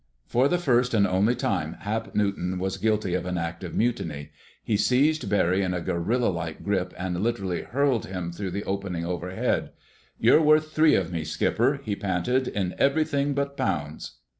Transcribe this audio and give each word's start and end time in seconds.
For 0.25 0.47
the 0.47 0.57
first 0.57 0.95
and 0.95 1.05
only 1.05 1.35
time, 1.35 1.73
Hap 1.81 2.15
Newton 2.15 2.57
was 2.57 2.77
guilty 2.77 3.13
of 3.13 3.27
an 3.27 3.37
act 3.37 3.63
of 3.63 3.75
mutiny. 3.75 4.31
He 4.63 4.75
seized 4.75 5.29
Barry 5.29 5.61
in 5.61 5.75
a 5.75 5.79
gorilla 5.79 6.29
like 6.29 6.63
grip 6.63 6.91
and 6.97 7.21
literally 7.21 7.61
hurled 7.61 8.07
him 8.07 8.31
through 8.31 8.49
the 8.49 8.63
opening 8.63 9.05
overhead. 9.05 9.69
"You're 10.17 10.41
worth 10.41 10.71
three 10.73 10.95
of 10.95 11.11
me, 11.11 11.23
Skipper," 11.23 11.81
he 11.83 11.95
panted, 11.95 12.47
"in 12.47 12.73
everything 12.79 13.35
but 13.35 13.55
pounds!" 13.55 14.13